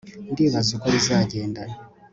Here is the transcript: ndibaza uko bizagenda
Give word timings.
ndibaza 0.31 0.69
uko 0.75 0.87
bizagenda 0.95 1.61